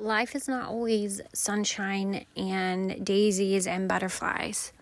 life 0.00 0.34
is 0.34 0.48
not 0.48 0.68
always 0.68 1.20
sunshine 1.34 2.24
and 2.36 3.04
daisies 3.04 3.66
and 3.66 3.86
butterflies. 3.86 4.72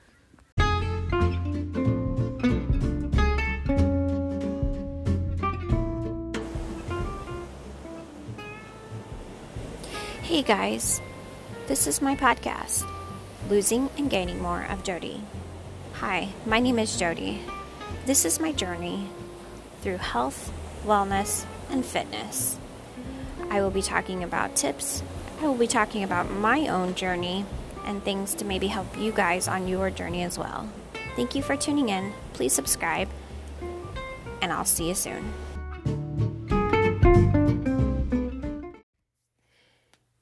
Hey 10.23 10.43
guys, 10.43 11.01
this 11.67 11.87
is 11.87 12.01
my 12.01 12.15
podcast, 12.15 12.89
Losing 13.49 13.91
and 13.97 14.09
Gaining 14.09 14.41
More 14.41 14.63
of 14.63 14.85
Jodie. 14.85 15.23
Hi, 15.95 16.29
my 16.47 16.61
name 16.61 16.79
is 16.79 17.01
Jodie. 17.01 17.41
This 18.07 18.25
is 18.25 18.39
my 18.39 18.53
journey 18.53 19.09
through 19.81 19.97
health, 19.97 20.53
wellness, 20.85 21.45
and 21.71 21.85
fitness. 21.85 22.59
I 23.51 23.63
will 23.63 23.71
be 23.71 23.83
talking 23.83 24.23
about 24.23 24.57
tips. 24.57 25.03
I 25.41 25.47
will 25.47 25.55
be 25.55 25.67
talking 25.67 26.03
about 26.03 26.31
my 26.31 26.69
own 26.69 26.95
journey 26.95 27.47
and 27.85 28.03
things 28.03 28.35
to 28.35 28.45
maybe 28.45 28.67
help 28.67 28.99
you 28.99 29.11
guys 29.11 29.49
on 29.49 29.67
your 29.67 29.91
journey 29.91 30.23
as 30.23 30.39
well. 30.39 30.69
Thank 31.17 31.35
you 31.35 31.43
for 31.43 31.57
tuning 31.57 31.89
in. 31.89 32.13
Please 32.35 32.53
subscribe, 32.53 33.09
and 34.43 34.53
I'll 34.53 34.65
see 34.67 34.89
you 34.89 34.95
soon. 34.95 35.33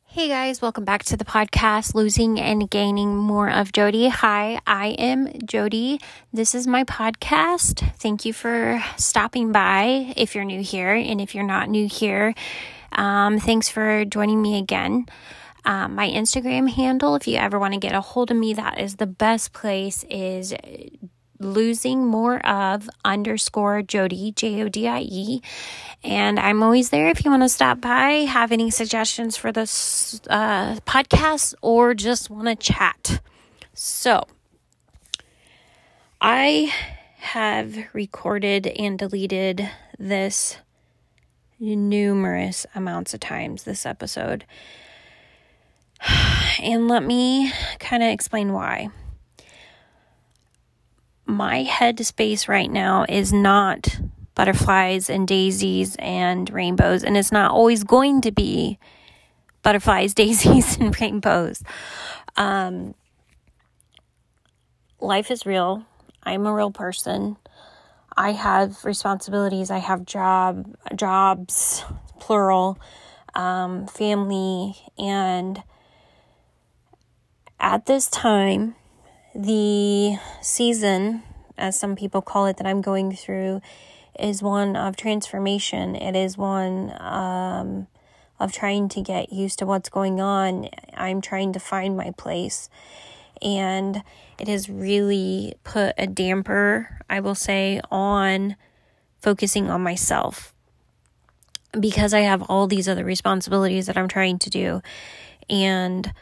Hey 0.04 0.28
guys, 0.28 0.62
welcome 0.62 0.84
back 0.84 1.04
to 1.04 1.16
the 1.16 1.26
podcast, 1.26 1.94
Losing 1.94 2.40
and 2.40 2.70
Gaining 2.70 3.16
More 3.16 3.50
of 3.50 3.72
Jodie. 3.72 4.08
Hi, 4.08 4.58
I 4.66 4.88
am 4.98 5.26
Jodie. 5.26 6.00
This 6.32 6.54
is 6.54 6.66
my 6.66 6.84
podcast. 6.84 7.94
Thank 7.96 8.24
you 8.24 8.32
for 8.32 8.82
stopping 8.96 9.52
by 9.52 10.14
if 10.16 10.34
you're 10.34 10.44
new 10.44 10.62
here. 10.62 10.94
And 10.94 11.20
if 11.20 11.34
you're 11.34 11.44
not 11.44 11.68
new 11.68 11.86
here, 11.86 12.34
um, 12.92 13.38
thanks 13.38 13.68
for 13.68 14.04
joining 14.04 14.40
me 14.40 14.58
again. 14.58 15.06
Um, 15.64 15.96
my 15.96 16.08
Instagram 16.08 16.70
handle, 16.70 17.16
if 17.16 17.26
you 17.26 17.36
ever 17.36 17.58
want 17.58 17.74
to 17.74 17.80
get 17.80 17.94
a 17.94 18.00
hold 18.00 18.30
of 18.30 18.36
me, 18.36 18.54
that 18.54 18.78
is 18.78 18.96
the 18.96 19.06
best 19.06 19.52
place, 19.52 20.04
is 20.08 20.54
losing 21.40 22.06
more 22.06 22.44
of 22.46 22.88
underscore 23.04 23.82
Jodie, 23.82 24.34
J 24.34 24.62
O 24.62 24.68
D 24.68 24.86
I 24.88 25.00
E. 25.00 25.42
And 26.04 26.38
I'm 26.38 26.62
always 26.62 26.90
there 26.90 27.08
if 27.08 27.24
you 27.24 27.30
want 27.30 27.42
to 27.42 27.48
stop 27.48 27.80
by, 27.80 28.26
have 28.26 28.52
any 28.52 28.70
suggestions 28.70 29.36
for 29.36 29.50
this 29.50 30.20
uh, 30.30 30.76
podcast, 30.86 31.54
or 31.62 31.94
just 31.94 32.30
want 32.30 32.46
to 32.48 32.54
chat. 32.54 33.20
So, 33.74 34.24
I 36.20 36.72
have 37.18 37.76
recorded 37.92 38.68
and 38.68 38.98
deleted 38.98 39.68
this 39.98 40.58
numerous 41.58 42.66
amounts 42.74 43.14
of 43.14 43.20
times 43.20 43.64
this 43.64 43.86
episode. 43.86 44.44
And 46.58 46.88
let 46.88 47.02
me 47.02 47.52
kind 47.80 48.02
of 48.02 48.08
explain 48.08 48.54
why. 48.54 48.88
My 51.26 51.64
head 51.64 52.04
space 52.06 52.48
right 52.48 52.70
now 52.70 53.04
is 53.06 53.30
not 53.30 54.00
butterflies 54.34 55.10
and 55.10 55.28
daisies 55.28 55.96
and 55.98 56.48
rainbows, 56.48 57.04
and 57.04 57.16
it's 57.16 57.32
not 57.32 57.50
always 57.50 57.84
going 57.84 58.22
to 58.22 58.32
be 58.32 58.78
butterflies, 59.62 60.14
daisies, 60.14 60.78
and 60.78 60.98
rainbows. 60.98 61.62
Um, 62.36 62.94
life 65.00 65.30
is 65.30 65.44
real. 65.44 65.84
I'm 66.22 66.46
a 66.46 66.54
real 66.54 66.70
person. 66.70 67.36
I 68.16 68.32
have 68.32 68.84
responsibilities. 68.84 69.70
I 69.70 69.78
have 69.78 70.06
job 70.06 70.74
jobs, 70.94 71.84
plural, 72.18 72.78
um, 73.34 73.86
family, 73.86 74.76
and 74.98 75.62
at 77.60 77.86
this 77.86 78.08
time, 78.08 78.74
the 79.34 80.16
season, 80.40 81.22
as 81.58 81.78
some 81.78 81.94
people 81.96 82.22
call 82.22 82.46
it, 82.46 82.56
that 82.56 82.66
I'm 82.66 82.80
going 82.80 83.14
through, 83.14 83.60
is 84.18 84.42
one 84.42 84.76
of 84.76 84.96
transformation. 84.96 85.94
It 85.94 86.16
is 86.16 86.38
one 86.38 86.94
um, 87.00 87.86
of 88.40 88.52
trying 88.52 88.88
to 88.90 89.02
get 89.02 89.32
used 89.32 89.58
to 89.58 89.66
what's 89.66 89.90
going 89.90 90.20
on. 90.20 90.68
I'm 90.94 91.20
trying 91.20 91.52
to 91.52 91.60
find 91.60 91.96
my 91.96 92.12
place, 92.12 92.70
and 93.42 94.02
it 94.38 94.48
has 94.48 94.68
really 94.68 95.54
put 95.64 95.94
a 95.98 96.06
damper, 96.06 97.00
I 97.08 97.20
will 97.20 97.34
say, 97.34 97.80
on 97.90 98.56
focusing 99.20 99.70
on 99.70 99.80
myself 99.80 100.54
because 101.78 102.14
I 102.14 102.20
have 102.20 102.42
all 102.42 102.66
these 102.66 102.88
other 102.88 103.04
responsibilities 103.04 103.86
that 103.86 103.96
I'm 103.96 104.08
trying 104.08 104.38
to 104.40 104.50
do. 104.50 104.82
And 105.48 106.12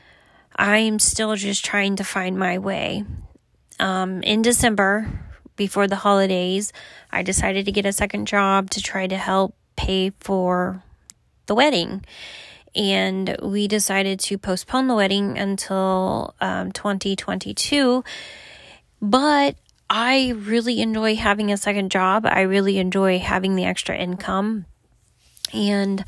I'm 0.56 0.98
still 0.98 1.34
just 1.36 1.64
trying 1.64 1.96
to 1.96 2.04
find 2.04 2.38
my 2.38 2.58
way. 2.58 3.04
Um, 3.80 4.22
in 4.22 4.42
December, 4.42 5.08
before 5.56 5.86
the 5.86 5.96
holidays, 5.96 6.72
I 7.10 7.22
decided 7.22 7.64
to 7.66 7.72
get 7.72 7.86
a 7.86 7.92
second 7.92 8.26
job 8.26 8.70
to 8.70 8.82
try 8.82 9.06
to 9.06 9.16
help 9.16 9.54
pay 9.76 10.10
for 10.20 10.82
the 11.46 11.54
wedding 11.54 12.04
and 12.74 13.36
we 13.42 13.68
decided 13.68 14.20
to 14.20 14.38
postpone 14.38 14.88
the 14.88 14.94
wedding 14.94 15.38
until 15.38 16.34
um, 16.40 16.72
2022. 16.72 18.04
But 19.00 19.56
I 19.88 20.30
really 20.30 20.80
enjoy 20.80 21.16
having 21.16 21.52
a 21.52 21.56
second 21.56 21.90
job. 21.90 22.26
I 22.26 22.42
really 22.42 22.78
enjoy 22.78 23.18
having 23.18 23.54
the 23.54 23.64
extra 23.64 23.96
income. 23.96 24.66
And 25.52 26.04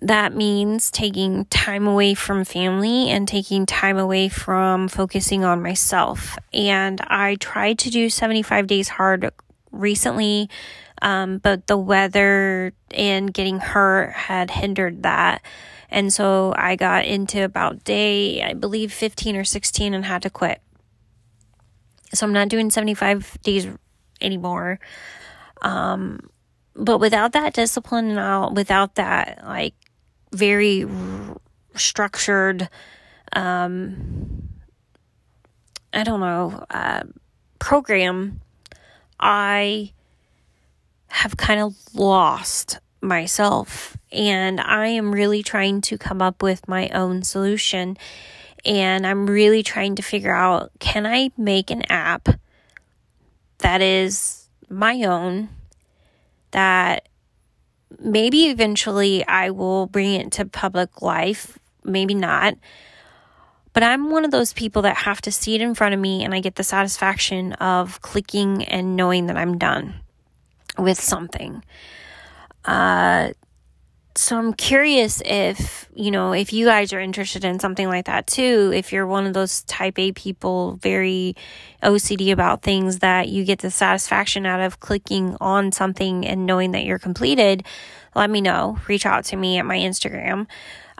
that 0.00 0.34
means 0.34 0.90
taking 0.90 1.46
time 1.46 1.86
away 1.86 2.14
from 2.14 2.44
family 2.44 3.08
and 3.08 3.26
taking 3.26 3.64
time 3.64 3.96
away 3.96 4.28
from 4.28 4.88
focusing 4.88 5.44
on 5.44 5.62
myself. 5.62 6.36
And 6.52 7.00
I 7.00 7.36
tried 7.36 7.78
to 7.80 7.90
do 7.90 8.10
75 8.10 8.66
days 8.66 8.88
hard 8.88 9.30
recently 9.72 10.50
um, 11.02 11.38
but 11.38 11.66
the 11.66 11.76
weather 11.76 12.72
and 12.92 13.32
getting 13.32 13.60
hurt 13.60 14.12
had 14.12 14.50
hindered 14.50 15.02
that. 15.02 15.42
And 15.90 16.12
so 16.12 16.52
I 16.56 16.76
got 16.76 17.04
into 17.04 17.44
about 17.44 17.84
day, 17.84 18.42
I 18.42 18.54
believe 18.54 18.92
15 18.92 19.36
or 19.36 19.44
16 19.44 19.94
and 19.94 20.04
had 20.04 20.22
to 20.22 20.30
quit. 20.30 20.60
So 22.12 22.26
I'm 22.26 22.32
not 22.32 22.48
doing 22.48 22.70
75 22.70 23.38
days 23.42 23.68
anymore. 24.20 24.80
Um, 25.62 26.20
but 26.74 26.98
without 26.98 27.32
that 27.32 27.54
discipline 27.54 28.10
and 28.10 28.18
all, 28.18 28.52
without 28.52 28.96
that 28.96 29.40
like 29.44 29.74
very 30.32 30.84
r- 30.84 31.40
structured, 31.74 32.68
um, 33.32 34.48
I 35.92 36.02
don't 36.02 36.20
know, 36.20 36.64
uh, 36.70 37.04
program, 37.58 38.40
I 39.18 39.92
have 41.26 41.36
kind 41.36 41.60
of 41.60 41.74
lost 41.92 42.78
myself. 43.00 43.96
And 44.12 44.60
I 44.60 44.86
am 44.86 45.12
really 45.12 45.42
trying 45.42 45.80
to 45.82 45.98
come 45.98 46.22
up 46.22 46.40
with 46.40 46.68
my 46.68 46.88
own 46.90 47.24
solution. 47.24 47.98
And 48.64 49.04
I'm 49.04 49.26
really 49.26 49.64
trying 49.64 49.96
to 49.96 50.02
figure 50.02 50.34
out 50.34 50.70
can 50.78 51.04
I 51.04 51.30
make 51.36 51.72
an 51.72 51.82
app 51.90 52.28
that 53.58 53.82
is 53.82 54.48
my 54.68 55.02
own, 55.02 55.48
that 56.52 57.08
maybe 57.98 58.46
eventually 58.46 59.26
I 59.26 59.50
will 59.50 59.86
bring 59.86 60.14
it 60.14 60.30
to 60.32 60.44
public 60.44 61.02
life, 61.02 61.58
maybe 61.82 62.14
not. 62.14 62.54
But 63.72 63.82
I'm 63.82 64.10
one 64.10 64.24
of 64.24 64.30
those 64.30 64.52
people 64.52 64.82
that 64.82 64.96
have 64.98 65.20
to 65.22 65.32
see 65.32 65.56
it 65.56 65.60
in 65.60 65.74
front 65.74 65.92
of 65.92 66.00
me 66.00 66.24
and 66.24 66.32
I 66.32 66.38
get 66.40 66.54
the 66.54 66.62
satisfaction 66.62 67.54
of 67.54 68.00
clicking 68.00 68.64
and 68.64 68.94
knowing 68.94 69.26
that 69.26 69.36
I'm 69.36 69.58
done 69.58 70.05
with 70.78 71.00
something. 71.00 71.64
Uh, 72.64 73.30
so 74.16 74.38
I'm 74.38 74.54
curious 74.54 75.20
if, 75.26 75.88
you 75.94 76.10
know, 76.10 76.32
if 76.32 76.52
you 76.52 76.64
guys 76.64 76.92
are 76.94 77.00
interested 77.00 77.44
in 77.44 77.60
something 77.60 77.86
like 77.86 78.06
that 78.06 78.26
too, 78.26 78.72
if 78.74 78.90
you're 78.90 79.06
one 79.06 79.26
of 79.26 79.34
those 79.34 79.62
type 79.64 79.98
A 79.98 80.12
people, 80.12 80.76
very 80.76 81.36
OCD 81.82 82.32
about 82.32 82.62
things 82.62 83.00
that 83.00 83.28
you 83.28 83.44
get 83.44 83.58
the 83.58 83.70
satisfaction 83.70 84.46
out 84.46 84.60
of 84.60 84.80
clicking 84.80 85.36
on 85.40 85.70
something 85.70 86.26
and 86.26 86.46
knowing 86.46 86.70
that 86.70 86.84
you're 86.84 86.98
completed, 86.98 87.64
let 88.14 88.30
me 88.30 88.40
know. 88.40 88.78
Reach 88.88 89.04
out 89.04 89.24
to 89.26 89.36
me 89.36 89.58
at 89.58 89.66
my 89.66 89.76
Instagram. 89.76 90.46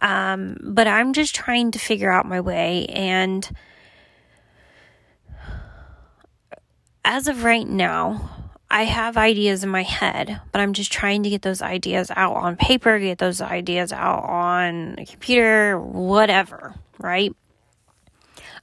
Um, 0.03 0.59
but 0.63 0.87
I'm 0.87 1.15
just 1.15 1.35
trying 1.35 1.71
to 1.71 1.79
figure 1.79 2.13
out 2.13 2.27
my 2.27 2.43
way 2.43 2.85
and 2.87 3.51
as 7.03 7.29
of 7.29 7.45
right 7.45 7.67
now, 7.67 8.36
I 8.71 8.83
have 8.85 9.17
ideas 9.17 9.63
in 9.63 9.71
my 9.71 9.83
head, 9.83 10.41
but 10.51 10.61
I'm 10.61 10.73
just 10.73 10.91
trying 10.93 11.23
to 11.23 11.31
get 11.31 11.43
those 11.43 11.63
ideas 11.63 12.11
out 12.15 12.35
on 12.35 12.57
paper, 12.57 12.99
get 12.99 13.19
those 13.19 13.41
ideas 13.41 13.93
out 13.93 14.25
on 14.25 14.97
a 14.99 15.07
computer, 15.07 15.79
whatever, 15.79 16.75
right? 16.99 17.33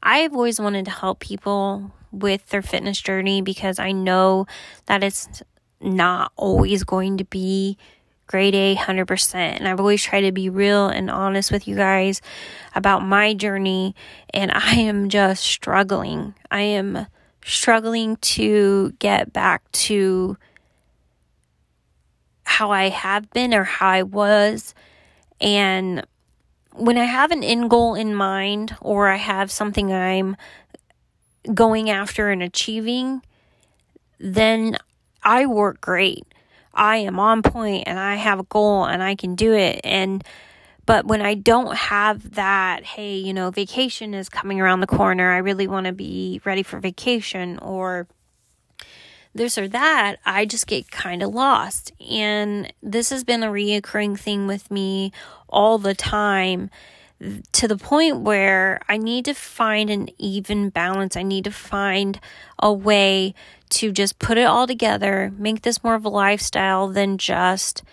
I've 0.01 0.33
always 0.33 0.59
wanted 0.59 0.85
to 0.85 0.91
help 0.91 1.19
people 1.19 1.91
with 2.11 2.47
their 2.49 2.61
fitness 2.61 2.99
journey 2.99 3.41
because 3.41 3.79
I 3.79 3.93
know 3.93 4.45
that 4.87 5.03
it's 5.03 5.41
not 5.79 6.33
always 6.35 6.83
going 6.83 7.17
to 7.17 7.25
be 7.25 7.77
grade 8.27 8.55
A 8.55 8.75
100%. 8.75 9.35
And 9.35 9.67
I've 9.67 9.79
always 9.79 10.03
tried 10.03 10.21
to 10.21 10.31
be 10.31 10.49
real 10.49 10.87
and 10.87 11.09
honest 11.09 11.51
with 11.51 11.67
you 11.67 11.75
guys 11.75 12.21
about 12.75 13.03
my 13.03 13.33
journey. 13.33 13.95
And 14.33 14.51
I 14.51 14.75
am 14.75 15.09
just 15.09 15.43
struggling. 15.43 16.35
I 16.51 16.61
am 16.61 17.07
struggling 17.45 18.17
to 18.17 18.91
get 18.99 19.33
back 19.33 19.69
to 19.71 20.37
how 22.43 22.71
I 22.71 22.89
have 22.89 23.29
been 23.31 23.53
or 23.53 23.63
how 23.63 23.89
I 23.89 24.03
was. 24.03 24.73
And 25.41 26.05
when 26.73 26.97
I 26.97 27.05
have 27.05 27.31
an 27.31 27.43
end 27.43 27.69
goal 27.69 27.95
in 27.95 28.15
mind 28.15 28.75
or 28.81 29.09
I 29.09 29.17
have 29.17 29.51
something 29.51 29.91
I'm 29.91 30.35
going 31.53 31.89
after 31.89 32.29
and 32.29 32.41
achieving, 32.41 33.21
then 34.19 34.77
I 35.23 35.45
work 35.45 35.81
great. 35.81 36.25
I 36.73 36.97
am 36.97 37.19
on 37.19 37.43
point 37.43 37.83
and 37.87 37.99
I 37.99 38.15
have 38.15 38.39
a 38.39 38.43
goal 38.43 38.85
and 38.85 39.03
I 39.03 39.15
can 39.15 39.35
do 39.35 39.53
it. 39.53 39.81
And, 39.83 40.23
but 40.85 41.05
when 41.05 41.21
I 41.21 41.33
don't 41.33 41.75
have 41.75 42.35
that, 42.35 42.83
hey, 42.83 43.15
you 43.15 43.33
know, 43.33 43.51
vacation 43.51 44.13
is 44.13 44.29
coming 44.29 44.59
around 44.59 44.81
the 44.81 44.87
corner, 44.87 45.31
I 45.31 45.37
really 45.37 45.67
want 45.67 45.85
to 45.85 45.93
be 45.93 46.41
ready 46.43 46.63
for 46.63 46.79
vacation 46.79 47.57
or 47.59 48.07
this 49.33 49.57
or 49.57 49.67
that, 49.67 50.17
I 50.25 50.45
just 50.45 50.67
get 50.67 50.91
kind 50.91 51.23
of 51.23 51.33
lost. 51.33 51.91
And 52.09 52.71
this 52.81 53.09
has 53.09 53.23
been 53.23 53.43
a 53.43 53.47
reoccurring 53.47 54.19
thing 54.19 54.45
with 54.47 54.69
me 54.69 55.11
all 55.49 55.77
the 55.77 55.95
time 55.95 56.69
to 57.53 57.67
the 57.67 57.77
point 57.77 58.19
where 58.19 58.81
I 58.89 58.97
need 58.97 59.25
to 59.25 59.33
find 59.33 59.89
an 59.89 60.09
even 60.17 60.69
balance. 60.69 61.15
I 61.15 61.23
need 61.23 61.45
to 61.45 61.51
find 61.51 62.19
a 62.59 62.71
way 62.71 63.33
to 63.69 63.91
just 63.91 64.19
put 64.19 64.37
it 64.37 64.43
all 64.43 64.67
together, 64.67 65.31
make 65.37 65.61
this 65.61 65.83
more 65.83 65.95
of 65.95 66.05
a 66.05 66.09
lifestyle 66.09 66.89
than 66.89 67.17
just 67.17 67.83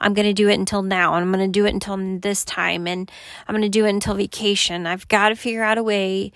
I'm 0.00 0.14
going 0.14 0.26
to 0.26 0.32
do 0.32 0.48
it 0.48 0.54
until 0.54 0.82
now 0.82 1.14
and 1.14 1.24
I'm 1.24 1.32
going 1.32 1.50
to 1.50 1.52
do 1.52 1.66
it 1.66 1.74
until 1.74 1.96
this 2.20 2.44
time 2.44 2.86
and 2.86 3.10
I'm 3.46 3.54
going 3.54 3.62
to 3.62 3.68
do 3.68 3.86
it 3.86 3.90
until 3.90 4.14
vacation. 4.14 4.86
I've 4.86 5.08
got 5.08 5.30
to 5.30 5.34
figure 5.34 5.62
out 5.62 5.78
a 5.78 5.82
way 5.82 6.32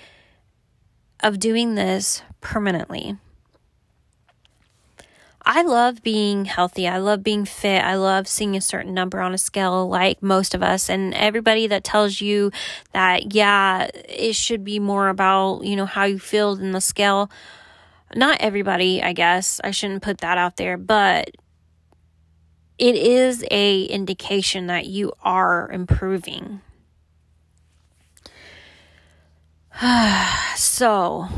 of 1.20 1.38
doing 1.38 1.74
this 1.74 2.22
permanently. 2.40 3.16
I 5.44 5.62
love 5.62 6.02
being 6.02 6.44
healthy. 6.44 6.86
I 6.86 6.98
love 6.98 7.24
being 7.24 7.44
fit. 7.44 7.82
I 7.82 7.96
love 7.96 8.28
seeing 8.28 8.56
a 8.56 8.60
certain 8.60 8.94
number 8.94 9.20
on 9.20 9.34
a 9.34 9.38
scale 9.38 9.88
like 9.88 10.22
most 10.22 10.54
of 10.54 10.62
us. 10.62 10.88
And 10.88 11.12
everybody 11.14 11.66
that 11.66 11.82
tells 11.82 12.20
you 12.20 12.52
that, 12.92 13.34
yeah, 13.34 13.88
it 14.08 14.34
should 14.36 14.62
be 14.64 14.78
more 14.78 15.08
about, 15.08 15.64
you 15.64 15.74
know, 15.74 15.86
how 15.86 16.04
you 16.04 16.20
feel 16.20 16.54
than 16.54 16.70
the 16.70 16.80
scale. 16.80 17.28
Not 18.14 18.40
everybody, 18.40 19.02
I 19.02 19.12
guess. 19.14 19.60
I 19.64 19.72
shouldn't 19.72 20.02
put 20.02 20.18
that 20.18 20.38
out 20.38 20.58
there, 20.58 20.76
but 20.76 21.30
it 22.82 22.96
is 22.96 23.44
a 23.49 23.84
indication 23.84 24.67
that 24.67 24.87
you 24.87 25.12
are 25.23 25.70
improving. 25.70 26.61
so, 30.56 31.29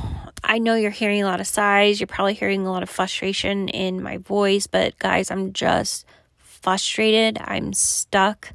I 0.43 0.59
know 0.59 0.75
you're 0.75 0.91
hearing 0.91 1.23
a 1.23 1.27
lot 1.27 1.43
of 1.43 1.47
sighs. 1.47 2.01
You're 2.01 2.07
probably 2.07 2.33
hearing 2.33 2.67
a 2.67 2.73
lot 2.73 2.83
of 2.83 2.89
frustration 2.89 3.69
in 3.69 4.03
my 4.03 4.17
voice, 4.17 4.67
but 4.67 4.99
guys, 4.99 5.31
I'm 5.31 5.53
just 5.53 6.07
frustrated. 6.39 7.37
I'm 7.39 7.75
stuck. 7.75 8.55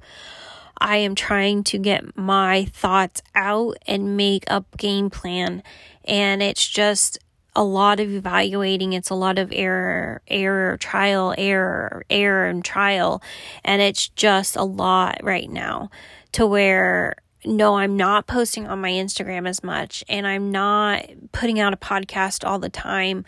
I 0.80 0.98
am 0.98 1.14
trying 1.14 1.66
to 1.66 1.78
get 1.78 2.18
my 2.18 2.66
thoughts 2.74 3.22
out 3.36 3.78
and 3.86 4.18
make 4.18 4.46
a 4.48 4.66
game 4.78 5.12
plan. 5.12 5.62
And 6.06 6.42
it's 6.42 6.68
just 6.68 7.20
a 7.56 7.64
lot 7.64 8.00
of 8.00 8.12
evaluating. 8.12 8.94
It's 8.94 9.10
a 9.10 9.16
lot 9.16 9.40
of 9.40 9.52
error, 9.52 10.22
error, 10.28 10.78
trial, 10.78 11.34
error, 11.38 12.04
error, 12.10 12.46
and 12.46 12.64
trial. 12.64 13.22
And 13.64 13.82
it's 13.82 14.10
just 14.10 14.56
a 14.56 14.64
lot 14.64 15.20
right 15.24 15.50
now 15.50 15.90
to 16.34 16.46
where 16.46 17.16
no, 17.46 17.78
I'm 17.78 17.96
not 17.96 18.28
posting 18.28 18.68
on 18.68 18.82
my 18.82 18.92
Instagram 18.92 19.48
as 19.48 19.64
much 19.64 20.04
and 20.10 20.28
I'm 20.28 20.52
not 20.52 21.06
putting 21.32 21.60
out 21.60 21.74
a 21.74 21.78
podcast 21.78 22.46
all 22.46 22.60
the 22.60 22.70
time. 22.70 23.24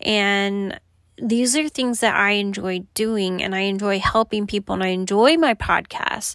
And 0.00 0.78
these 1.16 1.56
are 1.56 1.68
things 1.68 2.00
that 2.00 2.16
I 2.16 2.32
enjoy 2.32 2.80
doing 2.94 3.42
and 3.42 3.54
I 3.54 3.60
enjoy 3.60 4.00
helping 4.00 4.46
people 4.48 4.74
and 4.74 4.82
I 4.82 4.88
enjoy 4.88 5.36
my 5.36 5.54
podcast. 5.54 6.34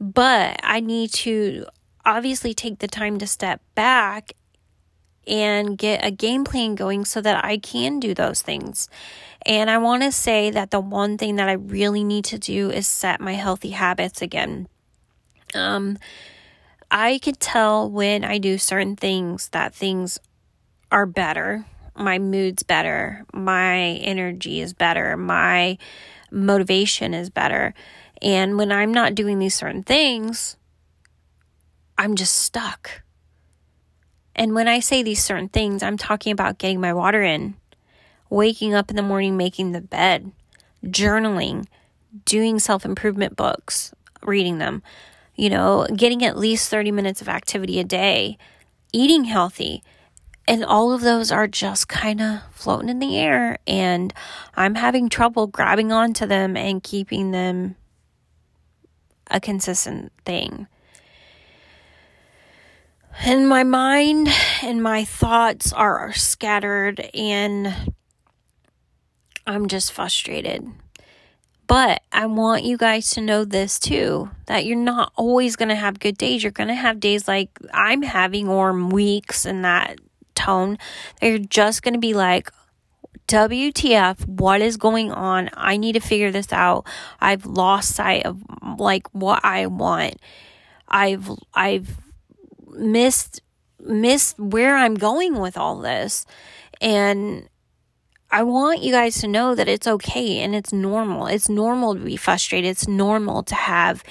But 0.00 0.58
I 0.64 0.80
need 0.80 1.12
to 1.12 1.66
obviously 2.04 2.52
take 2.52 2.80
the 2.80 2.88
time 2.88 3.18
to 3.18 3.26
step 3.26 3.60
back 3.76 4.32
and 5.26 5.78
get 5.78 6.04
a 6.04 6.10
game 6.10 6.44
plan 6.44 6.74
going 6.74 7.04
so 7.04 7.20
that 7.20 7.44
I 7.44 7.58
can 7.58 8.00
do 8.00 8.14
those 8.14 8.42
things. 8.42 8.88
And 9.44 9.70
I 9.70 9.78
want 9.78 10.02
to 10.02 10.12
say 10.12 10.50
that 10.50 10.70
the 10.70 10.80
one 10.80 11.18
thing 11.18 11.36
that 11.36 11.48
I 11.48 11.52
really 11.52 12.04
need 12.04 12.24
to 12.26 12.38
do 12.38 12.70
is 12.70 12.86
set 12.86 13.20
my 13.20 13.34
healthy 13.34 13.70
habits 13.70 14.22
again. 14.22 14.68
Um, 15.54 15.98
I 16.90 17.18
could 17.18 17.40
tell 17.40 17.90
when 17.90 18.24
I 18.24 18.38
do 18.38 18.58
certain 18.58 18.96
things 18.96 19.48
that 19.50 19.74
things 19.74 20.18
are 20.90 21.06
better. 21.06 21.64
My 21.96 22.18
mood's 22.18 22.62
better. 22.62 23.24
My 23.32 23.78
energy 23.78 24.60
is 24.60 24.72
better. 24.72 25.16
My 25.16 25.78
motivation 26.30 27.14
is 27.14 27.30
better. 27.30 27.74
And 28.20 28.56
when 28.56 28.70
I'm 28.70 28.92
not 28.92 29.14
doing 29.14 29.38
these 29.38 29.54
certain 29.54 29.82
things, 29.82 30.56
I'm 31.98 32.14
just 32.14 32.36
stuck. 32.36 33.01
And 34.42 34.56
when 34.56 34.66
I 34.66 34.80
say 34.80 35.04
these 35.04 35.22
certain 35.22 35.48
things, 35.48 35.84
I'm 35.84 35.96
talking 35.96 36.32
about 36.32 36.58
getting 36.58 36.80
my 36.80 36.92
water 36.92 37.22
in, 37.22 37.54
waking 38.28 38.74
up 38.74 38.90
in 38.90 38.96
the 38.96 39.02
morning, 39.02 39.36
making 39.36 39.70
the 39.70 39.80
bed, 39.80 40.32
journaling, 40.84 41.66
doing 42.24 42.58
self 42.58 42.84
improvement 42.84 43.36
books, 43.36 43.94
reading 44.20 44.58
them, 44.58 44.82
you 45.36 45.48
know, 45.48 45.86
getting 45.94 46.24
at 46.24 46.36
least 46.36 46.68
30 46.70 46.90
minutes 46.90 47.22
of 47.22 47.28
activity 47.28 47.78
a 47.78 47.84
day, 47.84 48.36
eating 48.92 49.26
healthy. 49.26 49.84
And 50.48 50.64
all 50.64 50.92
of 50.92 51.02
those 51.02 51.30
are 51.30 51.46
just 51.46 51.86
kind 51.86 52.20
of 52.20 52.40
floating 52.50 52.88
in 52.88 52.98
the 52.98 53.16
air. 53.16 53.58
And 53.64 54.12
I'm 54.56 54.74
having 54.74 55.08
trouble 55.08 55.46
grabbing 55.46 55.92
onto 55.92 56.26
them 56.26 56.56
and 56.56 56.82
keeping 56.82 57.30
them 57.30 57.76
a 59.30 59.38
consistent 59.38 60.10
thing. 60.24 60.66
And 63.24 63.48
my 63.48 63.62
mind 63.62 64.28
and 64.62 64.82
my 64.82 65.04
thoughts 65.04 65.72
are 65.72 66.12
scattered, 66.12 66.98
and 67.14 67.72
I'm 69.46 69.68
just 69.68 69.92
frustrated. 69.92 70.66
But 71.68 72.02
I 72.10 72.26
want 72.26 72.64
you 72.64 72.76
guys 72.76 73.10
to 73.10 73.20
know 73.20 73.44
this 73.44 73.78
too 73.78 74.28
that 74.46 74.66
you're 74.66 74.76
not 74.76 75.12
always 75.14 75.54
going 75.54 75.68
to 75.68 75.76
have 75.76 76.00
good 76.00 76.18
days. 76.18 76.42
You're 76.42 76.50
going 76.50 76.68
to 76.68 76.74
have 76.74 76.98
days 76.98 77.28
like 77.28 77.50
I'm 77.72 78.02
having, 78.02 78.48
or 78.48 78.72
weeks 78.72 79.46
in 79.46 79.62
that 79.62 80.00
tone. 80.34 80.76
They're 81.20 81.38
just 81.38 81.84
going 81.84 81.94
to 81.94 82.00
be 82.00 82.14
like, 82.14 82.50
WTF, 83.28 84.26
what 84.26 84.60
is 84.60 84.76
going 84.76 85.12
on? 85.12 85.48
I 85.54 85.76
need 85.76 85.92
to 85.92 86.00
figure 86.00 86.32
this 86.32 86.52
out. 86.52 86.88
I've 87.20 87.46
lost 87.46 87.94
sight 87.94 88.26
of 88.26 88.42
like 88.78 89.06
what 89.14 89.44
I 89.44 89.66
want. 89.66 90.16
I've, 90.88 91.30
I've 91.54 92.01
missed, 92.72 93.40
missed 93.80 94.38
where 94.38 94.76
I'm 94.76 94.94
going 94.94 95.38
with 95.38 95.56
all 95.56 95.80
this. 95.80 96.26
And 96.80 97.48
I 98.30 98.42
want 98.44 98.82
you 98.82 98.92
guys 98.92 99.20
to 99.20 99.28
know 99.28 99.54
that 99.54 99.68
it's 99.68 99.86
okay 99.86 100.38
and 100.38 100.54
it's 100.54 100.72
normal. 100.72 101.26
It's 101.26 101.50
normal 101.50 101.94
to 101.94 102.00
be 102.00 102.16
frustrated. 102.16 102.70
It's 102.70 102.88
normal 102.88 103.42
to 103.42 103.54
have 103.54 104.02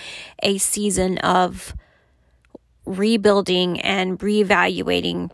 a 0.44 0.60
season 0.60 1.18
of 1.20 1.76
rebuilding 2.86 3.82
and 3.82 4.20
reevaluating. 4.20 5.32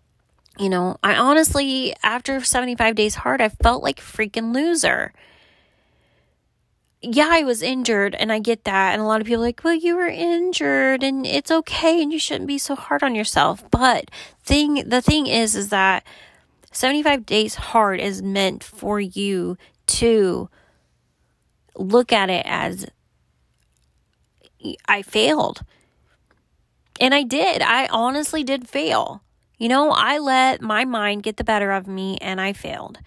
You 0.58 0.70
know, 0.70 0.98
I 1.04 1.16
honestly, 1.16 1.96
after 2.02 2.42
75 2.42 2.96
days 2.96 3.16
hard, 3.16 3.42
I 3.42 3.50
felt 3.50 3.84
like 3.84 4.00
a 4.00 4.04
freaking 4.04 4.54
loser. 4.54 5.14
Yeah, 7.02 7.28
I 7.30 7.44
was 7.44 7.62
injured 7.62 8.16
and 8.16 8.32
I 8.32 8.40
get 8.40 8.64
that. 8.66 8.94
And 8.94 9.02
a 9.02 9.06
lot 9.06 9.22
of 9.22 9.28
people 9.28 9.44
like, 9.44 9.62
well, 9.64 9.76
you 9.76 9.96
were 9.96 10.08
injured 10.08 11.04
and 11.04 11.26
it's 11.26 11.52
okay 11.52 12.02
and 12.02 12.12
you 12.12 12.20
shouldn't 12.20 12.48
be 12.48 12.58
so 12.58 12.76
hard 12.76 13.04
on 13.04 13.14
yourself. 13.14 13.64
But 13.70 14.10
thing, 14.44 14.84
the 14.88 15.02
thing 15.02 15.28
is, 15.28 15.56
is 15.56 15.70
that 15.70 16.04
75 16.72 17.26
days 17.26 17.56
hard 17.56 18.00
is 18.00 18.22
meant 18.22 18.64
for 18.64 19.00
you 19.00 19.58
to 19.88 20.50
look 21.76 22.12
at 22.12 22.30
it 22.32 22.46
as 22.46 22.88
I 24.88 25.04
failed. 25.04 25.62
And 27.00 27.14
I 27.14 27.22
did. 27.22 27.62
I 27.62 27.88
honestly 27.92 28.44
did 28.44 28.68
fail. 28.68 29.22
You 29.60 29.70
know, 29.70 29.92
I 29.92 30.18
let 30.18 30.62
my 30.62 30.84
mind 30.86 31.24
get 31.24 31.38
the 31.38 31.44
better 31.44 31.72
of 31.72 31.88
me 31.88 32.18
and 32.22 32.42
I 32.42 32.54
failed. 32.54 33.00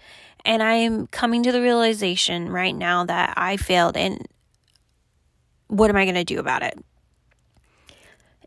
And 0.43 0.63
I 0.63 0.73
am 0.73 1.07
coming 1.07 1.43
to 1.43 1.51
the 1.51 1.61
realization 1.61 2.49
right 2.49 2.75
now 2.75 3.05
that 3.05 3.33
I 3.37 3.57
failed 3.57 3.95
and 3.95 4.27
what 5.67 5.89
am 5.89 5.95
I 5.95 6.05
going 6.05 6.15
to 6.15 6.23
do 6.23 6.39
about 6.39 6.63
it? 6.63 6.77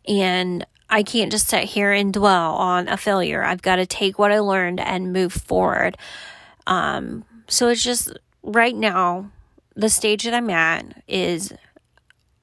And 0.06 0.66
I 0.90 1.02
can't 1.02 1.32
just 1.32 1.48
sit 1.48 1.64
here 1.64 1.92
and 1.92 2.12
dwell 2.12 2.54
on 2.54 2.88
a 2.88 2.96
failure. 2.96 3.42
I've 3.42 3.62
got 3.62 3.76
to 3.76 3.86
take 3.86 4.18
what 4.18 4.30
I 4.30 4.40
learned 4.40 4.80
and 4.80 5.12
move 5.12 5.32
forward. 5.32 5.96
Um, 6.66 7.24
so 7.48 7.68
it's 7.68 7.82
just 7.82 8.16
right 8.42 8.76
now, 8.76 9.30
the 9.74 9.88
stage 9.88 10.24
that 10.24 10.34
I'm 10.34 10.50
at 10.50 11.02
is 11.08 11.52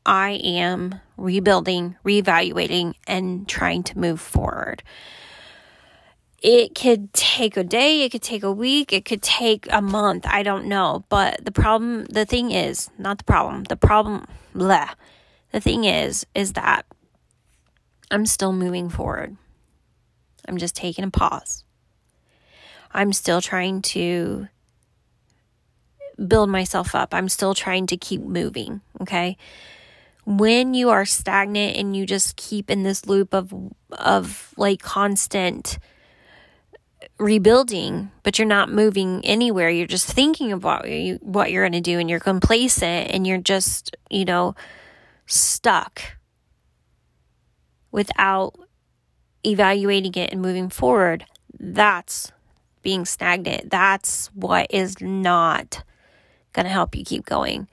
I 0.06 0.32
am 0.44 0.96
rebuilding, 1.16 1.96
reevaluating, 2.04 2.96
and 3.08 3.48
trying 3.48 3.84
to 3.84 4.00
move 4.00 4.20
forward. 4.20 4.84
It 6.42 6.74
could 6.74 7.14
take 7.14 7.56
a 7.56 7.64
day, 7.64 8.02
it 8.02 8.12
could 8.12 8.24
take 8.24 8.42
a 8.42 8.52
week, 8.52 8.92
it 8.92 9.06
could 9.06 9.22
take 9.22 9.68
a 9.72 9.82
month. 9.82 10.26
I 10.28 10.42
don't 10.42 10.66
know. 10.66 11.06
But 11.08 11.46
the 11.46 11.52
problem, 11.52 12.06
the 12.06 12.26
thing 12.26 12.52
is, 12.52 12.90
not 12.98 13.20
the 13.20 13.24
problem, 13.24 13.66
the 13.66 13.78
problem, 13.78 14.26
blah. 14.56 14.90
The 15.52 15.60
thing 15.60 15.84
is, 15.84 16.26
is 16.34 16.54
that 16.54 16.86
I'm 18.10 18.26
still 18.26 18.54
moving 18.54 18.90
forward. 18.90 19.38
I'm 20.48 20.58
just 20.58 20.76
taking 20.76 21.06
a 21.06 21.12
pause. 21.12 21.64
I'm 22.92 23.14
still 23.14 23.40
trying 23.40 23.84
to 23.84 24.48
build 26.28 26.50
myself 26.50 26.96
up. 26.96 27.14
I'm 27.14 27.30
still 27.30 27.54
trying 27.54 27.88
to 27.88 27.98
keep 27.98 28.22
moving. 28.22 28.82
Okay. 29.02 29.38
When 30.26 30.74
you 30.74 30.90
are 30.90 31.06
stagnant 31.06 31.78
and 31.78 31.96
you 31.96 32.06
just 32.06 32.36
keep 32.36 32.70
in 32.70 32.84
this 32.84 33.06
loop 33.06 33.34
of, 33.34 33.54
of 33.92 34.54
like 34.58 34.82
constant 34.82 35.80
rebuilding, 37.18 38.12
but 38.24 38.38
you're 38.38 38.48
not 38.48 38.72
moving 38.72 39.22
anywhere. 39.24 39.70
You're 39.70 39.88
just 39.88 40.08
thinking 40.08 40.52
about 40.52 40.90
you, 40.90 41.20
what 41.22 41.52
you're 41.52 41.64
going 41.64 41.72
to 41.74 41.82
do 41.82 42.00
and 42.00 42.10
you're 42.10 42.20
complacent 42.20 43.12
and 43.12 43.26
you're 43.26 43.38
just, 43.38 43.96
you 44.10 44.26
know, 44.26 44.56
stuck 45.26 46.02
without 47.92 48.56
evaluating 49.46 50.14
it 50.16 50.32
and 50.32 50.42
moving 50.42 50.70
forward. 50.70 51.26
That's 51.60 52.32
being 52.82 53.06
stagnant. 53.06 53.70
That's 53.70 54.28
what 54.34 54.68
is 54.70 55.02
not 55.02 55.84
going 56.54 56.66
to 56.66 56.72
help 56.72 56.96
you 56.96 57.04
keep 57.04 57.26
going. 57.26 57.68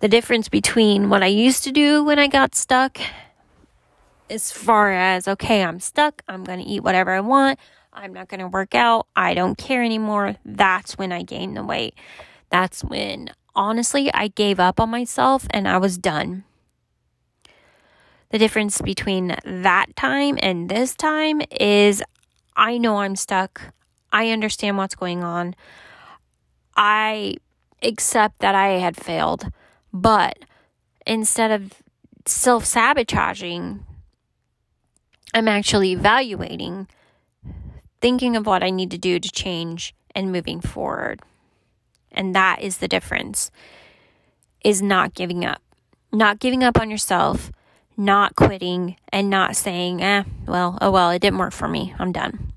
The 0.00 0.08
difference 0.08 0.48
between 0.48 1.10
what 1.10 1.22
I 1.22 1.26
used 1.26 1.64
to 1.64 1.72
do 1.72 2.04
when 2.04 2.18
I 2.18 2.26
got 2.26 2.54
stuck, 2.54 2.98
as 4.30 4.50
far 4.50 4.92
as, 4.92 5.28
okay, 5.28 5.62
I'm 5.62 5.80
stuck, 5.80 6.22
I'm 6.28 6.44
going 6.44 6.60
to 6.60 6.64
eat 6.64 6.82
whatever 6.82 7.10
I 7.10 7.20
want, 7.20 7.58
I'm 7.92 8.12
not 8.12 8.28
going 8.28 8.40
to 8.40 8.48
work 8.48 8.74
out, 8.74 9.06
I 9.16 9.34
don't 9.34 9.58
care 9.58 9.82
anymore, 9.82 10.36
that's 10.44 10.96
when 10.96 11.12
I 11.12 11.22
gained 11.22 11.56
the 11.56 11.64
weight. 11.64 11.94
That's 12.50 12.84
when, 12.84 13.30
honestly, 13.54 14.12
I 14.14 14.28
gave 14.28 14.60
up 14.60 14.78
on 14.78 14.90
myself 14.90 15.46
and 15.50 15.66
I 15.66 15.78
was 15.78 15.98
done. 15.98 16.44
The 18.30 18.38
difference 18.38 18.80
between 18.80 19.36
that 19.44 19.96
time 19.96 20.38
and 20.40 20.68
this 20.68 20.94
time 20.94 21.42
is 21.50 22.02
I 22.56 22.78
know 22.78 22.98
I'm 22.98 23.16
stuck. 23.16 23.72
I 24.12 24.30
understand 24.30 24.76
what's 24.76 24.94
going 24.94 25.24
on. 25.24 25.56
I 26.76 27.36
accept 27.82 28.38
that 28.40 28.54
I 28.54 28.78
had 28.78 28.96
failed. 28.96 29.50
But 29.92 30.38
instead 31.06 31.50
of 31.50 31.72
self 32.26 32.64
sabotaging, 32.64 33.84
I'm 35.34 35.48
actually 35.48 35.92
evaluating, 35.92 36.88
thinking 38.00 38.36
of 38.36 38.46
what 38.46 38.62
I 38.62 38.70
need 38.70 38.90
to 38.90 38.98
do 38.98 39.18
to 39.18 39.30
change 39.30 39.94
and 40.14 40.32
moving 40.32 40.60
forward. 40.60 41.20
And 42.12 42.34
that 42.34 42.60
is 42.60 42.78
the 42.78 42.88
difference 42.88 43.50
is 44.64 44.82
not 44.82 45.14
giving 45.14 45.44
up. 45.44 45.62
Not 46.12 46.40
giving 46.40 46.64
up 46.64 46.78
on 46.78 46.90
yourself, 46.90 47.52
not 47.96 48.34
quitting 48.34 48.96
and 49.12 49.30
not 49.30 49.54
saying, 49.54 50.02
"Eh, 50.02 50.24
well, 50.46 50.76
oh 50.80 50.90
well, 50.90 51.10
it 51.10 51.20
didn't 51.20 51.38
work 51.38 51.52
for 51.52 51.68
me. 51.68 51.94
I'm 51.98 52.12
done." 52.12 52.52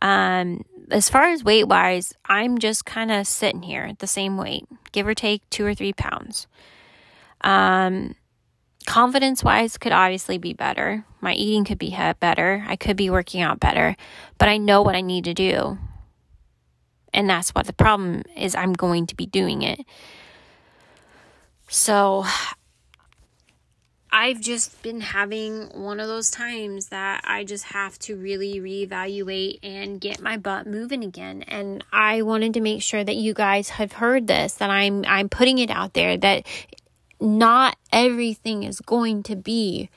Um 0.00 0.64
as 0.90 1.10
far 1.10 1.24
as 1.24 1.44
weight 1.44 1.68
wise, 1.68 2.14
I'm 2.26 2.58
just 2.58 2.84
kind 2.84 3.10
of 3.10 3.26
sitting 3.26 3.62
here 3.62 3.82
at 3.82 3.98
the 3.98 4.06
same 4.06 4.36
weight, 4.36 4.66
give 4.92 5.06
or 5.06 5.14
take 5.14 5.48
two 5.50 5.66
or 5.66 5.74
three 5.74 5.92
pounds. 5.92 6.46
Um, 7.42 8.14
confidence 8.88 9.44
wise 9.44 9.76
could 9.76 9.92
obviously 9.92 10.38
be 10.38 10.54
better. 10.54 11.04
My 11.20 11.34
eating 11.34 11.66
could 11.66 11.78
be 11.78 11.94
better. 12.20 12.64
I 12.66 12.74
could 12.76 12.96
be 12.96 13.10
working 13.10 13.42
out 13.42 13.60
better, 13.60 13.94
but 14.38 14.48
I 14.48 14.56
know 14.56 14.80
what 14.80 14.96
I 14.96 15.02
need 15.02 15.24
to 15.24 15.34
do. 15.34 15.76
And 17.12 17.28
that's 17.28 17.50
what 17.50 17.66
the 17.66 17.74
problem 17.74 18.22
is. 18.34 18.54
I'm 18.54 18.72
going 18.72 19.06
to 19.08 19.14
be 19.14 19.26
doing 19.26 19.60
it. 19.60 19.84
So 21.68 22.24
I've 24.10 24.40
just 24.40 24.82
been 24.82 25.02
having 25.02 25.68
one 25.78 26.00
of 26.00 26.08
those 26.08 26.30
times 26.30 26.88
that 26.88 27.20
I 27.24 27.44
just 27.44 27.64
have 27.64 27.98
to 28.00 28.16
really 28.16 28.58
reevaluate 28.58 29.58
and 29.62 30.00
get 30.00 30.18
my 30.20 30.38
butt 30.38 30.66
moving 30.66 31.04
again. 31.04 31.42
And 31.42 31.84
I 31.92 32.22
wanted 32.22 32.54
to 32.54 32.62
make 32.62 32.82
sure 32.82 33.04
that 33.04 33.16
you 33.16 33.34
guys 33.34 33.68
have 33.68 33.92
heard 33.92 34.26
this, 34.26 34.54
that 34.54 34.70
I'm 34.70 35.04
I'm 35.06 35.28
putting 35.28 35.58
it 35.58 35.70
out 35.70 35.92
there 35.92 36.16
that 36.16 36.46
not 37.20 37.76
everything 37.92 38.62
is 38.62 38.80
going 38.80 39.22
to 39.24 39.36
be 39.36 39.90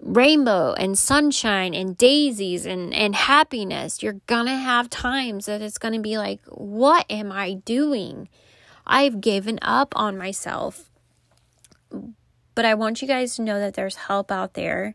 rainbow 0.00 0.72
and 0.72 0.98
sunshine 0.98 1.74
and 1.74 1.98
daisies 1.98 2.64
and, 2.64 2.94
and 2.94 3.14
happiness. 3.14 4.02
You're 4.02 4.20
gonna 4.26 4.56
have 4.56 4.88
times 4.88 5.46
that 5.46 5.60
it's 5.60 5.78
gonna 5.78 6.00
be 6.00 6.16
like, 6.16 6.40
what 6.46 7.04
am 7.10 7.30
I 7.30 7.54
doing? 7.54 8.28
I've 8.86 9.20
given 9.20 9.58
up 9.62 9.92
on 9.96 10.16
myself 10.16 10.90
but 12.54 12.64
I 12.64 12.74
want 12.74 13.00
you 13.00 13.08
guys 13.08 13.36
to 13.36 13.42
know 13.42 13.58
that 13.58 13.74
there's 13.74 13.96
help 13.96 14.30
out 14.30 14.54
there. 14.54 14.94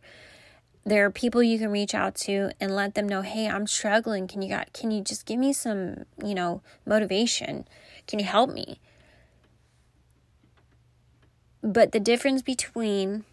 There 0.86 1.04
are 1.06 1.10
people 1.10 1.42
you 1.42 1.58
can 1.58 1.72
reach 1.72 1.96
out 1.96 2.14
to 2.26 2.52
and 2.60 2.76
let 2.76 2.94
them 2.94 3.10
know, 3.10 3.22
"Hey, 3.22 3.48
I'm 3.48 3.66
struggling. 3.66 4.28
Can 4.28 4.42
you 4.42 4.50
got 4.50 4.72
can 4.72 4.92
you 4.92 5.02
just 5.02 5.26
give 5.26 5.40
me 5.40 5.52
some, 5.52 6.06
you 6.24 6.36
know, 6.36 6.62
motivation? 6.86 7.68
Can 8.08 8.20
you 8.20 8.26
help 8.26 8.52
me?" 8.52 8.80
But 11.66 11.94
the 11.94 12.00
difference 12.00 12.44
between 12.44 13.26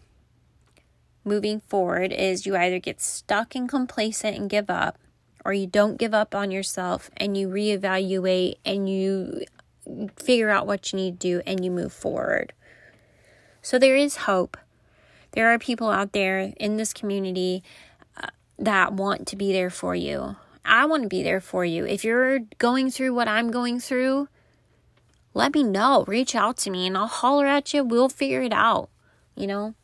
moving 1.23 1.59
forward 1.59 2.11
is 2.11 2.47
you 2.47 2.55
either 2.55 2.79
get 2.79 2.99
stuck 2.99 3.53
and 3.53 3.69
complacent 3.69 4.35
and 4.35 4.49
give 4.49 4.71
up, 4.71 4.97
or 5.45 5.53
you 5.53 5.67
don't 5.67 5.99
give 5.99 6.15
up 6.15 6.33
on 6.33 6.49
yourself 6.49 7.11
and 7.15 7.37
you 7.37 7.47
reevaluate 7.47 8.55
and 8.65 8.89
you 8.89 9.43
figure 10.17 10.49
out 10.49 10.65
what 10.65 10.91
you 10.91 10.97
need 10.97 11.19
to 11.19 11.27
do 11.27 11.41
and 11.45 11.63
you 11.63 11.69
move 11.69 11.93
forward. 11.93 12.53
So 13.61 13.77
there 13.77 13.95
is 13.95 14.15
hope. 14.15 14.57
There 15.33 15.53
are 15.53 15.59
people 15.59 15.91
out 15.91 16.13
there 16.13 16.53
in 16.57 16.77
this 16.77 16.91
community 16.91 17.61
uh, 18.17 18.29
that 18.57 18.93
want 18.93 19.27
to 19.27 19.35
be 19.35 19.53
there 19.53 19.69
for 19.69 19.93
you. 19.93 20.37
I 20.65 20.87
want 20.87 21.03
to 21.03 21.09
be 21.09 21.21
there 21.21 21.41
for 21.41 21.63
you. 21.63 21.85
If 21.85 22.03
you're 22.03 22.39
going 22.57 22.89
through 22.89 23.13
what 23.13 23.27
I'm 23.27 23.51
going 23.51 23.79
through, 23.79 24.27
let 25.33 25.53
me 25.53 25.63
know. 25.63 26.03
Reach 26.07 26.35
out 26.35 26.57
to 26.57 26.69
me 26.69 26.87
and 26.87 26.97
I'll 26.97 27.07
holler 27.07 27.47
at 27.47 27.73
you. 27.73 27.83
We'll 27.83 28.09
figure 28.09 28.41
it 28.41 28.53
out. 28.53 28.89
You 29.35 29.47
know? 29.47 29.75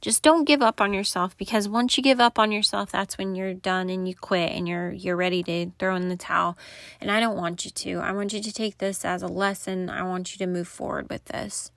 Just 0.00 0.22
don't 0.22 0.44
give 0.44 0.62
up 0.62 0.80
on 0.80 0.92
yourself 0.92 1.36
because 1.36 1.68
once 1.68 1.96
you 1.96 2.02
give 2.02 2.20
up 2.20 2.38
on 2.38 2.52
yourself, 2.52 2.92
that's 2.92 3.18
when 3.18 3.34
you're 3.34 3.54
done 3.54 3.88
and 3.88 4.06
you 4.06 4.14
quit 4.14 4.52
and 4.52 4.68
you're 4.68 4.92
you're 4.92 5.16
ready 5.16 5.42
to 5.44 5.72
throw 5.78 5.96
in 5.96 6.08
the 6.08 6.16
towel. 6.16 6.56
And 7.00 7.10
I 7.10 7.18
don't 7.18 7.36
want 7.36 7.64
you 7.64 7.70
to. 7.70 7.98
I 7.98 8.12
want 8.12 8.32
you 8.32 8.40
to 8.40 8.52
take 8.52 8.78
this 8.78 9.04
as 9.04 9.22
a 9.22 9.26
lesson. 9.26 9.88
I 9.88 10.02
want 10.02 10.32
you 10.32 10.38
to 10.38 10.52
move 10.52 10.68
forward 10.68 11.10
with 11.10 11.24
this. 11.24 11.72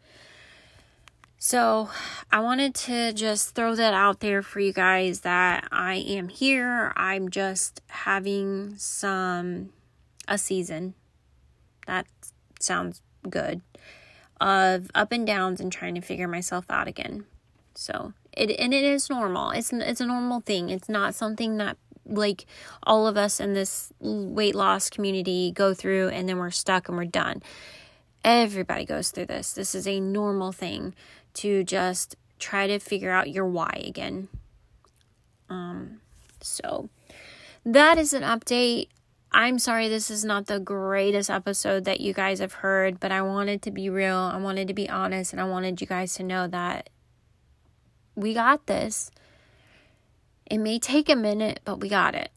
So, 1.41 1.89
I 2.29 2.41
wanted 2.41 2.75
to 2.75 3.13
just 3.13 3.55
throw 3.55 3.73
that 3.73 3.93
out 3.93 4.19
there 4.19 4.41
for 4.41 4.59
you 4.59 4.73
guys 4.73 5.21
that 5.21 5.69
I 5.71 5.95
am 5.95 6.27
here. 6.27 6.91
I'm 6.97 7.29
just 7.29 7.81
having 7.87 8.75
some 8.77 9.69
a 10.27 10.37
season. 10.37 10.95
That 11.87 12.05
sounds 12.59 13.01
good. 13.29 13.61
Of 14.41 14.89
up 14.95 15.11
and 15.11 15.27
downs 15.27 15.59
and 15.59 15.71
trying 15.71 15.95
to 15.95 16.01
figure 16.01 16.27
myself 16.27 16.65
out 16.69 16.87
again. 16.87 17.25
So, 17.75 18.13
it 18.31 18.51
and 18.57 18.73
it 18.73 18.83
is 18.83 19.09
normal. 19.09 19.51
It's 19.51 19.73
it's 19.73 20.01
a 20.01 20.05
normal 20.05 20.39
thing. 20.39 20.69
It's 20.69 20.87
not 20.87 21.13
something 21.13 21.57
that 21.57 21.77
like 22.05 22.45
all 22.83 23.07
of 23.07 23.17
us 23.17 23.39
in 23.39 23.53
this 23.53 23.91
weight 23.99 24.55
loss 24.55 24.89
community 24.89 25.51
go 25.51 25.73
through 25.73 26.09
and 26.09 26.27
then 26.27 26.37
we're 26.37 26.51
stuck 26.51 26.87
and 26.87 26.97
we're 26.97 27.05
done. 27.05 27.43
Everybody 28.23 28.85
goes 28.85 29.11
through 29.11 29.27
this. 29.27 29.53
This 29.53 29.75
is 29.75 29.87
a 29.87 29.99
normal 29.99 30.51
thing 30.51 30.93
to 31.35 31.63
just 31.63 32.15
try 32.39 32.67
to 32.67 32.79
figure 32.79 33.11
out 33.11 33.29
your 33.29 33.45
why 33.45 33.83
again. 33.85 34.27
Um, 35.49 36.01
so 36.41 36.89
that 37.65 37.97
is 37.97 38.13
an 38.13 38.23
update. 38.23 38.87
I'm 39.31 39.59
sorry 39.59 39.87
this 39.87 40.09
is 40.09 40.25
not 40.25 40.47
the 40.47 40.59
greatest 40.59 41.29
episode 41.29 41.85
that 41.85 42.01
you 42.01 42.13
guys 42.13 42.39
have 42.39 42.53
heard, 42.53 42.99
but 42.99 43.11
I 43.11 43.21
wanted 43.21 43.61
to 43.63 43.71
be 43.71 43.89
real. 43.89 44.17
I 44.17 44.37
wanted 44.37 44.67
to 44.69 44.73
be 44.73 44.89
honest, 44.89 45.33
and 45.33 45.41
I 45.41 45.45
wanted 45.45 45.79
you 45.79 45.87
guys 45.87 46.15
to 46.15 46.23
know 46.23 46.47
that 46.47 46.89
we 48.15 48.33
got 48.33 48.65
this. 48.65 49.11
It 50.47 50.57
may 50.57 50.79
take 50.79 51.09
a 51.09 51.15
minute, 51.15 51.59
but 51.63 51.79
we 51.79 51.89
got 51.89 52.15
it. 52.15 52.31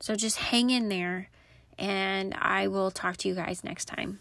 So 0.00 0.14
just 0.14 0.36
hang 0.36 0.70
in 0.70 0.88
there, 0.88 1.28
and 1.76 2.34
I 2.34 2.68
will 2.68 2.92
talk 2.92 3.16
to 3.18 3.28
you 3.28 3.34
guys 3.34 3.64
next 3.64 3.86
time. 3.86 4.20